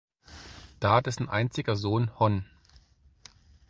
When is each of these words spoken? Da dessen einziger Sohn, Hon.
Da 0.79 0.99
dessen 1.01 1.29
einziger 1.29 1.75
Sohn, 1.75 2.09
Hon. 2.19 2.43